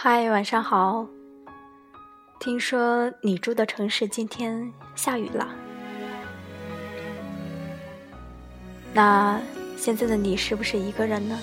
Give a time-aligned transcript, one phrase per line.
[0.00, 1.04] 嗨，晚上好。
[2.38, 5.48] 听说你住的城市今天下雨了，
[8.94, 9.40] 那
[9.76, 11.36] 现在的你是不是一个人呢？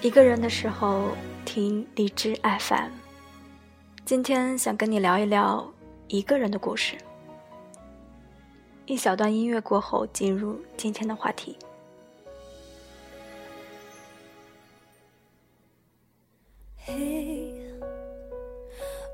[0.00, 1.10] 一个人的时候
[1.44, 2.92] 听荔枝 FM。
[4.06, 5.70] 今天想跟你聊一聊
[6.08, 6.96] 一个人的故事。
[8.86, 11.58] 一小段音乐过后，进入今天的话题。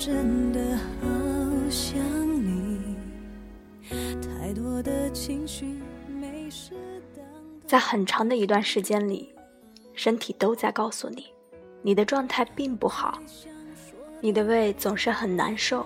[0.00, 1.06] 真的好
[1.68, 2.00] 想
[2.42, 2.96] 你。
[4.22, 5.74] 太多的情绪
[6.08, 6.72] 没适
[7.14, 7.22] 当
[7.66, 9.30] 在很长的一段时间里，
[9.92, 11.26] 身体都在告诉你，
[11.82, 13.20] 你的状态并不好，
[14.22, 15.84] 你的胃总是很难受，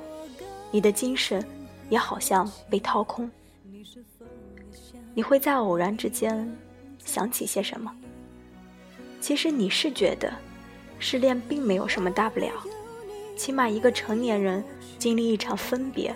[0.71, 1.45] 你的精神
[1.91, 3.29] 也好像被掏空。
[5.13, 6.49] 你会在偶然之间
[7.05, 7.93] 想起些什么？
[9.21, 10.33] 其实你是觉得
[11.01, 12.53] 失恋并没有什么大不了。
[13.37, 14.65] 起码一个成年人
[14.99, 16.15] 经历一场分别，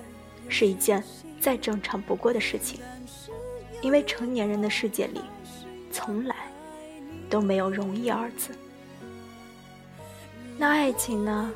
[0.48, 1.02] 是一件
[1.40, 2.80] 再正常不过的事情，
[3.82, 5.20] 因为成年人的世界里，
[5.90, 6.36] 从来
[7.28, 8.52] 都没有容易二字。
[10.56, 11.52] 那爱情呢，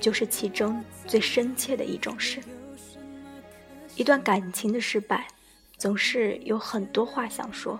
[0.00, 2.40] 就是其中最深切的一种事。
[3.96, 5.26] 一段感情的失败，
[5.76, 7.78] 总是有很多话想说。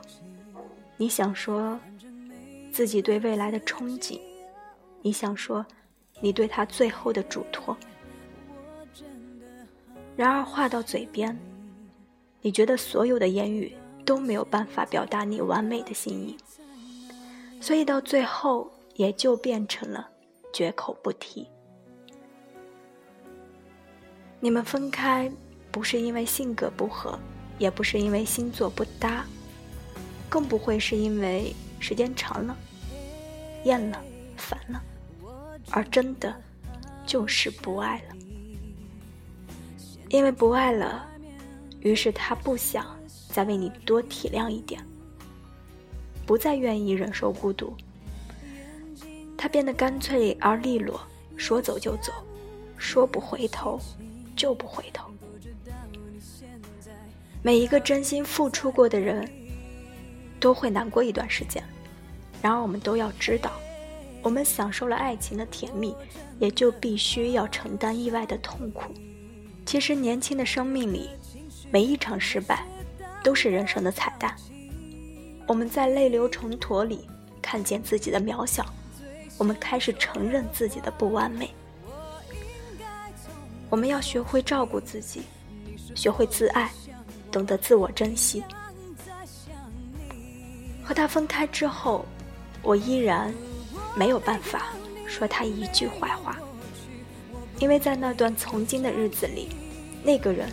[0.97, 1.79] 你想说
[2.73, 4.21] 自己对未来的憧憬，
[5.03, 5.65] 你想说。
[6.21, 7.77] 你对他最后的嘱托，
[10.17, 11.37] 然而话到嘴边，
[12.41, 16.37] 你觉得所有的言语都没有办法表达你完美的心意，
[17.61, 20.09] 所以到最后也就变成了
[20.53, 21.47] 绝口不提。
[24.41, 25.31] 你们分开
[25.71, 27.19] 不是因为性格不合，
[27.59, 29.27] 也不是因为星座不搭，
[30.29, 32.57] 更不会是因为时间长了
[33.65, 34.03] 厌了
[34.37, 34.83] 烦了。
[35.75, 36.33] 而真的
[37.05, 38.15] 就是不爱了，
[40.09, 41.05] 因为不爱了，
[41.81, 42.87] 于是他不想
[43.29, 44.81] 再为你多体谅一点，
[46.25, 47.75] 不再愿意忍受孤独，
[49.37, 51.01] 他变得干脆而利落，
[51.37, 52.13] 说走就走，
[52.79, 53.81] 说不回头
[54.37, 55.11] 就不回头。
[57.43, 59.29] 每一个真心付出过的人，
[60.39, 61.65] 都会难过一段时间，
[62.41, 63.51] 然而我们都要知道。
[64.25, 65.95] 我们享受了爱情的甜蜜，
[66.39, 68.95] 也就必须要承担意外的痛苦。
[69.67, 71.11] 其实，年轻的生命里，
[71.71, 72.65] 每一场失败
[73.23, 74.35] 都是人生的彩蛋。
[75.47, 77.07] 我们在泪流成坨里
[77.43, 78.65] 看见自己的渺小，
[79.37, 81.51] 我们开始承认自己的不完美。
[83.69, 85.21] 我们要学会照顾自己，
[85.95, 86.73] 学会自爱，
[87.31, 88.43] 懂得自我珍惜。
[90.83, 92.07] 和他分开之后，
[92.63, 93.31] 我依然。
[93.97, 94.73] 没有办法
[95.07, 96.37] 说他一句坏话，
[97.61, 99.49] 因为在那段从今的日子里，
[100.03, 100.49] 那个人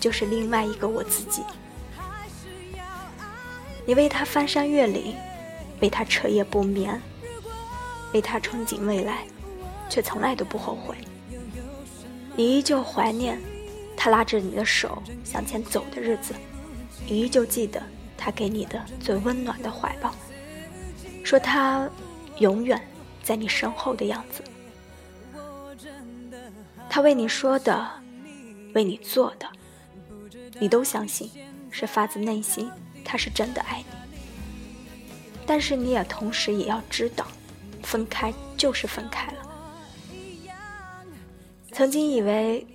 [0.00, 1.42] 就是另外一个我自己。
[3.86, 5.14] 你为他翻山越岭，
[5.80, 7.00] 为他彻夜不眠，
[8.12, 9.24] 为他憧憬未来，
[9.88, 10.96] 却从来都不后悔。
[12.34, 13.40] 你依旧怀念
[13.96, 16.34] 他拉着你的手向前走的日子，
[17.06, 17.80] 你依旧记得
[18.18, 20.12] 他给你的最温暖的怀抱，
[21.22, 21.88] 说他。
[22.38, 22.80] 永远
[23.22, 24.42] 在你身后的样子，
[26.88, 27.90] 他为你说的，
[28.74, 29.48] 为你做的，
[30.58, 31.30] 你都相信
[31.70, 32.70] 是发自内心，
[33.04, 33.86] 他是真的爱你。
[35.46, 37.26] 但是你也同时也要知道，
[37.82, 39.38] 分开就是分开了。
[41.72, 42.66] 曾经以为，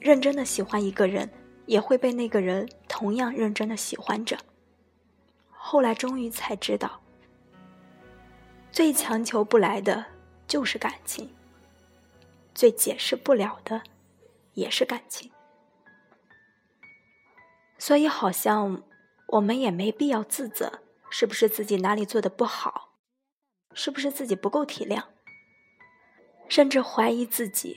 [0.00, 1.30] 认真的喜欢一个人，
[1.66, 4.38] 也会被那个人同样认真的喜欢着。
[5.50, 7.00] 后来终于才知道。
[8.74, 10.04] 最强求不来的
[10.48, 11.32] 就是感情，
[12.52, 13.82] 最解释不了的
[14.54, 15.30] 也是感情，
[17.78, 18.82] 所以好像
[19.28, 22.96] 我们也没必要自责，是不是自己哪里做的不好，
[23.74, 25.04] 是不是自己不够体谅，
[26.48, 27.76] 甚至怀疑自己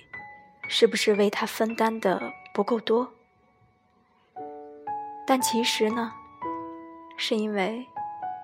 [0.68, 3.14] 是不是为他分担的不够多，
[5.28, 6.12] 但其实呢，
[7.18, 7.86] 是因为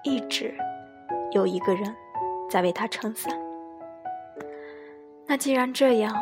[0.03, 0.55] 一直
[1.31, 2.02] 有一个人。
[2.53, 3.33] 在为他撑伞。
[5.25, 6.15] 那既然这样，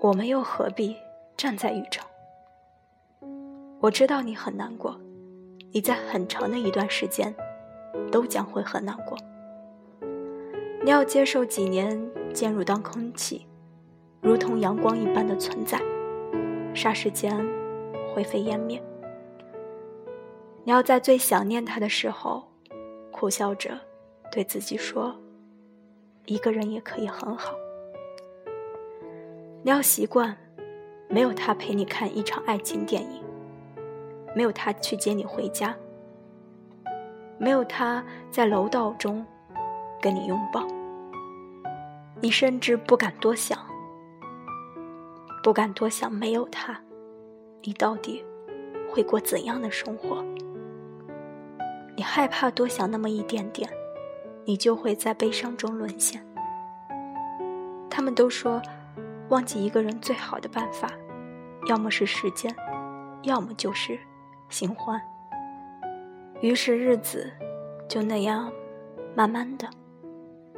[0.00, 0.96] 我们又何必
[1.36, 2.04] 站在雨中？
[3.80, 4.96] 我知道你很难过，
[5.72, 7.34] 你在很长的一段时间
[8.12, 9.18] 都将会很难过。
[10.84, 12.00] 你要接受几年
[12.32, 13.44] 渐入当空气，
[14.20, 15.80] 如同阳光一般的存在，
[16.76, 17.36] 霎时间
[18.14, 18.80] 灰飞烟灭。
[20.62, 22.44] 你要在最想念他的时候，
[23.10, 23.76] 苦笑着
[24.30, 25.12] 对自己说
[26.26, 27.56] ：“一个人也可以很好。”
[29.62, 30.36] 你要习惯，
[31.08, 33.20] 没有他陪你看一场爱情电影，
[34.34, 35.74] 没有他去接你回家，
[37.38, 39.26] 没有他在楼道中
[40.00, 40.64] 跟你拥抱，
[42.20, 43.58] 你甚至不敢多想，
[45.42, 46.80] 不敢多想没有他，
[47.62, 48.24] 你到底
[48.88, 50.24] 会过怎样的生活？
[51.96, 53.68] 你害怕多想那么一点点，
[54.46, 56.24] 你就会在悲伤中沦陷。
[57.90, 58.62] 他们都说。
[59.28, 60.88] 忘记一个人最好的办法，
[61.66, 62.54] 要么是时间，
[63.22, 63.98] 要么就是
[64.48, 65.02] 新欢。
[66.40, 67.28] 于是日子
[67.88, 68.52] 就那样
[69.16, 69.68] 慢慢的、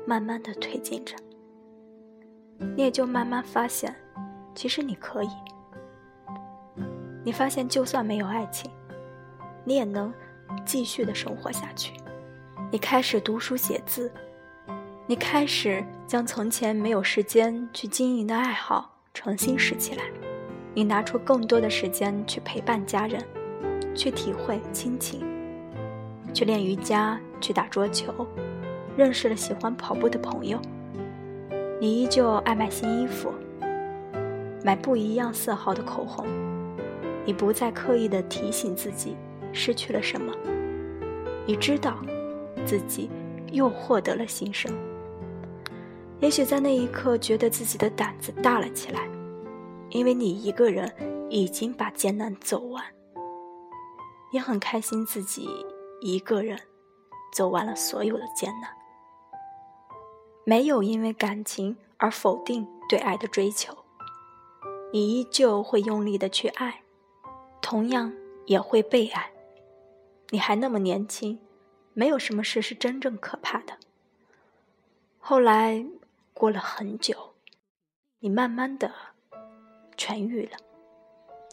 [0.07, 1.17] 慢慢的推进着，
[2.77, 3.97] 你也就慢慢发现，
[4.55, 5.31] 其实你可以。
[7.25, 8.71] 你发现就算没有爱情，
[9.65, 10.13] 你也能
[10.67, 11.95] 继续的生活下去。
[12.71, 14.13] 你开始读书写字。
[15.07, 20.03] 你开始将从前没有时间去经营的爱好重新拾起来，
[20.75, 23.25] 你拿出更多的时间去陪伴家人，
[23.95, 25.25] 去体会亲情，
[26.35, 28.13] 去练瑜伽，去打桌球，
[28.99, 30.61] 认识了喜欢跑步的朋友。
[31.81, 33.33] 你依旧爱买新衣服，
[34.63, 36.27] 买不一样色号的口红。
[37.25, 39.17] 你不再刻意的提醒自己
[39.55, 40.35] 失去了什么，
[41.47, 41.97] 你知道，
[42.67, 43.11] 自己
[43.53, 44.73] 又获得了新生。
[46.21, 49.09] 也许在那一刻，觉得自己的胆子大了起来，
[49.91, 50.93] 因为你一个人
[51.31, 52.85] 已经把艰难走完，
[54.33, 55.49] 也很开心自己
[56.01, 56.59] 一个人
[57.33, 58.71] 走完了所有的艰难，
[60.45, 63.73] 没有因为感情而否定对爱的追求，
[64.93, 66.83] 你依旧会用力的去爱，
[67.63, 68.13] 同样
[68.47, 69.31] 也会被爱，
[70.31, 71.39] 你还那么年轻，
[71.99, 73.77] 没有什么事是真正可怕的。
[75.19, 75.85] 后来。
[76.33, 77.35] 过了很久，
[78.21, 78.93] 你慢慢的
[79.97, 80.57] 痊愈了，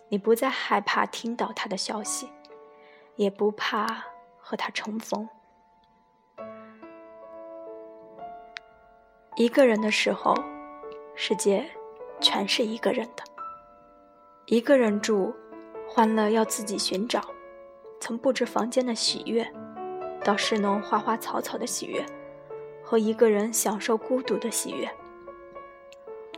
[0.10, 2.30] 你不再害怕听到他的消息，
[3.16, 4.06] 也不怕
[4.38, 5.28] 和他重逢。
[9.36, 10.36] 一个人的时候，
[11.16, 11.68] 世界
[12.22, 13.24] 全是一个人的。
[14.46, 15.34] 一个人住，
[15.90, 17.28] 欢乐要自己寻找，
[18.00, 19.52] 从布置房间的喜悦，
[20.26, 22.06] 到侍弄花花草草的喜悦。
[22.88, 24.88] 和一个人享受孤独的喜悦。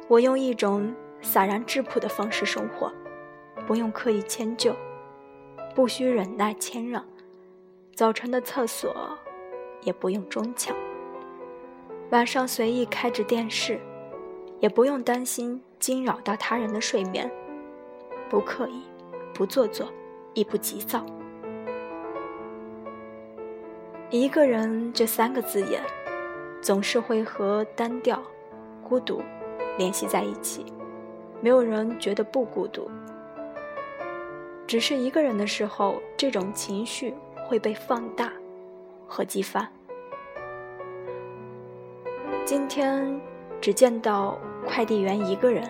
[0.08, 2.90] 我用一种洒然质朴的方式生活，
[3.66, 4.74] 不用刻意迁就，
[5.76, 7.04] 不需忍耐谦让。
[7.94, 8.96] 早晨的厕所
[9.82, 10.74] 也不用争抢，
[12.12, 13.78] 晚上随意开着电视，
[14.62, 17.30] 也不用担心惊扰到他人的睡眠。
[18.30, 18.84] 不刻意，
[19.34, 19.92] 不做作，
[20.34, 21.06] 亦不急躁。
[24.10, 25.82] 一个人这三个字眼。
[26.60, 28.22] 总是会和单调、
[28.84, 29.22] 孤独
[29.78, 30.66] 联系在一起，
[31.40, 32.90] 没有人觉得不孤独，
[34.66, 37.14] 只是一个人的时候，这种情绪
[37.48, 38.34] 会被放大
[39.08, 39.70] 和激发。
[42.44, 43.18] 今天
[43.62, 45.64] 只见到快递员一个人，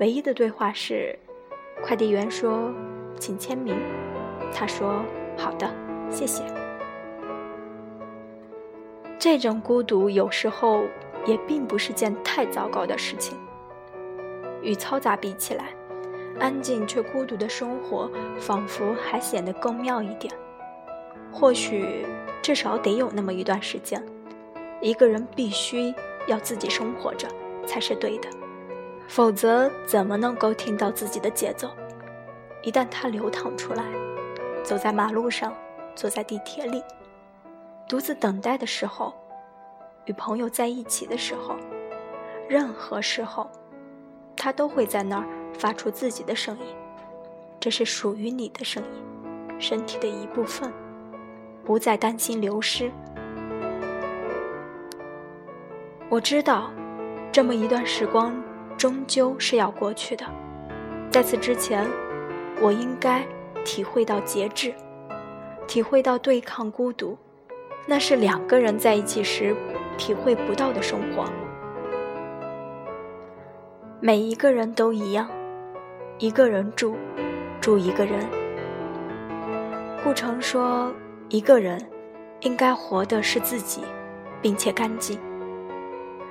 [0.00, 1.16] 唯一的对话是，
[1.82, 2.70] 快递员说
[3.18, 3.74] ：“请签名。”
[4.52, 5.02] 他说
[5.38, 5.72] ：“好的，
[6.10, 6.42] 谢谢。”
[9.20, 10.82] 这种孤独有时候
[11.26, 13.36] 也并不是件太糟糕的事情。
[14.62, 15.74] 与嘈杂比起来，
[16.38, 20.32] 安静却孤独的生活仿佛还显得更妙一点。
[21.30, 22.06] 或许
[22.40, 24.02] 至少得有那么一段时间，
[24.80, 25.94] 一个人必须
[26.26, 27.28] 要自己生活着
[27.66, 28.28] 才是对的，
[29.06, 31.68] 否则怎么能够听到自己的节奏？
[32.62, 33.84] 一旦它流淌出来，
[34.62, 35.54] 走在马路上，
[35.94, 36.82] 坐在地铁里。
[37.90, 39.12] 独自等待的时候，
[40.04, 41.56] 与朋友在一起的时候，
[42.48, 43.50] 任何时候，
[44.36, 45.26] 他都会在那儿
[45.58, 46.66] 发出自己的声音。
[47.58, 50.72] 这是属于你的声音，身体的一部分，
[51.64, 52.92] 不再担心流失。
[56.08, 56.70] 我知道，
[57.32, 58.40] 这么一段时光
[58.78, 60.24] 终究是要过去的，
[61.10, 61.90] 在此之前，
[62.60, 63.26] 我应该
[63.64, 64.72] 体会到节制，
[65.66, 67.18] 体会到对抗孤独。
[67.86, 69.54] 那是两个人在一起时
[69.96, 71.24] 体会不到的生活。
[74.00, 75.28] 每一个人都一样，
[76.18, 76.94] 一个人住，
[77.60, 78.20] 住一个人。
[80.02, 80.90] 顾城说，
[81.28, 81.78] 一个人
[82.40, 83.82] 应该活的是自己，
[84.40, 85.18] 并且干净。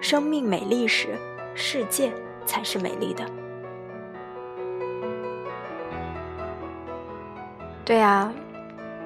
[0.01, 1.09] 生命美丽时，
[1.53, 2.11] 世界
[2.45, 3.23] 才是美丽的。
[7.85, 8.33] 对啊，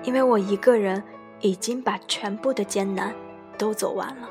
[0.04, 1.04] 因为我一个人
[1.44, 3.14] 已经把全部的艰难
[3.58, 4.30] 都走完了，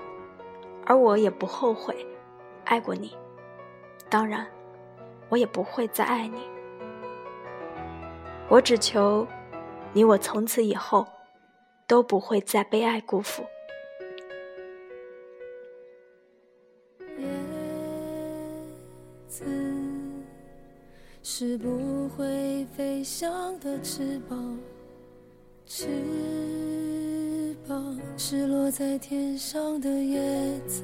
[0.87, 1.95] 而我也不后悔
[2.65, 3.15] 爱过你。
[4.09, 4.47] 当然，
[5.29, 6.39] 我也不会再爱你。
[8.49, 9.27] 我只求
[9.93, 11.07] 你我从此以后
[11.87, 13.45] 都不会再被爱辜负。
[21.23, 24.59] 是不会飞翔的翅膀，
[25.67, 25.87] 翅
[27.73, 30.21] 膀是落在天上的叶
[30.67, 30.83] 子。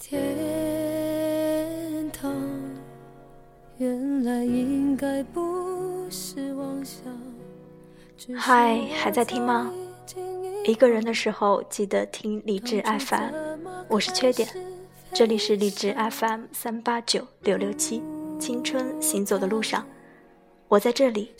[0.00, 2.32] 天堂
[3.76, 7.04] 原来应该不是妄想。
[8.34, 9.70] 嗨，还在听吗？
[10.64, 13.34] 一个人的时候记得听励志 FM，
[13.88, 14.48] 我是缺点，
[15.12, 18.02] 这里是励志 FM 三八九六六七，
[18.40, 19.86] 青春行走的路上，
[20.68, 21.32] 我在这里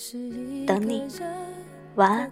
[0.66, 1.02] 等你，
[1.96, 2.30] 晚安。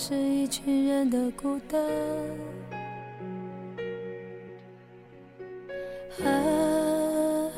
[0.00, 1.84] 是一群人的孤单，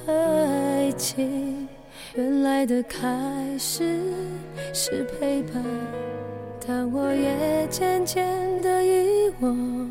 [0.07, 1.69] 爱情
[2.15, 4.01] 原来的开始
[4.73, 5.63] 是陪伴，
[6.67, 9.91] 但我也渐渐的遗忘，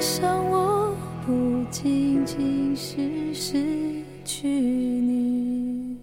[0.00, 3.62] 我想，我不仅仅是失
[4.24, 5.98] 去你，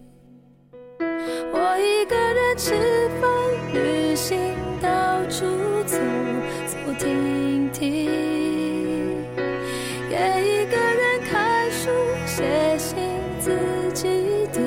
[1.00, 2.76] 我一个人吃
[3.20, 3.28] 饭、
[3.74, 4.38] 旅行，
[4.80, 5.48] 到处
[5.88, 5.98] 走。
[6.68, 8.06] 走停停，
[10.12, 11.90] 也一个人看书、
[12.28, 13.00] 写信，
[13.40, 13.50] 自
[13.96, 14.08] 己
[14.54, 14.62] 对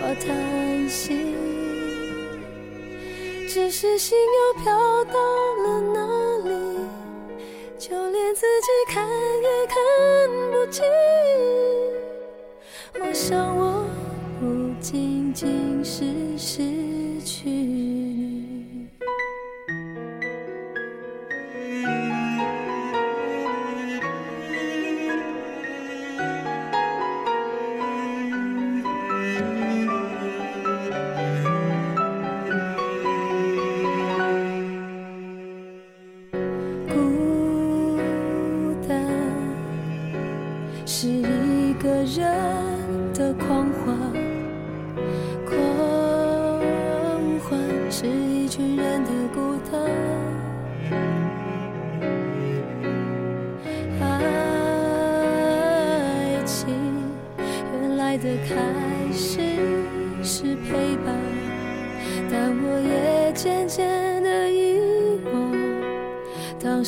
[0.00, 1.32] 话谈心。
[3.48, 4.18] 只是心
[16.38, 16.62] 失
[17.24, 17.97] 去。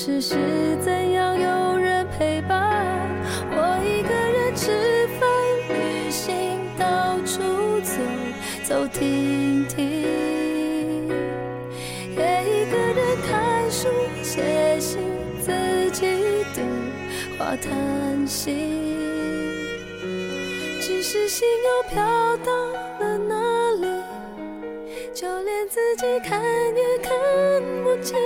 [0.02, 0.34] 时是
[0.80, 3.06] 怎样有人陪伴。
[3.50, 5.28] 我一个人吃饭、
[5.68, 7.42] 旅行，到处
[7.82, 8.00] 走
[8.64, 9.76] 走停停，
[12.16, 13.88] 也一个人看书、
[14.22, 15.02] 写信，
[15.38, 16.06] 自己
[16.54, 16.64] 对
[17.38, 18.88] 话谈心。
[21.02, 21.96] 是心又飘
[22.44, 22.52] 到
[23.00, 23.34] 了哪
[23.80, 23.86] 里？
[25.12, 27.10] 就连自己看也看
[27.82, 28.16] 不清。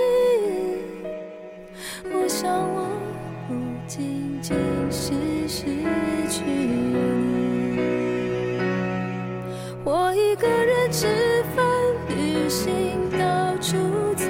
[10.97, 11.07] 吃
[11.53, 11.65] 饭、
[12.07, 12.71] 旅行，
[13.19, 13.75] 到处
[14.15, 14.25] 走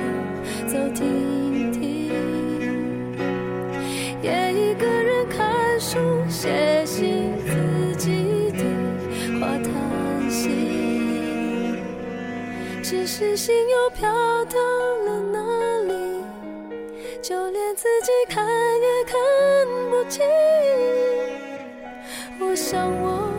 [0.65, 2.11] 走停停，
[4.23, 7.31] 也一个人看书、写信。
[7.45, 11.77] 自己对话谈心
[12.81, 14.09] 只是心又飘
[14.45, 14.57] 到
[15.05, 15.37] 了哪
[15.83, 15.93] 里，
[17.21, 19.13] 就连自己看也看
[19.91, 20.25] 不清。
[22.39, 23.29] 我想，我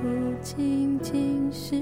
[0.00, 0.08] 不
[0.40, 1.74] 仅仅是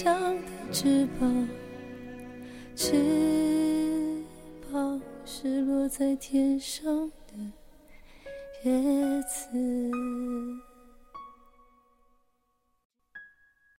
[0.00, 1.48] 像的翅膀，
[2.76, 2.94] 翅
[4.70, 7.34] 膀是落在天上的
[8.62, 9.48] 叶子。